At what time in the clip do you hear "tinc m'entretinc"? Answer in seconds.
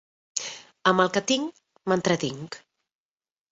1.33-2.61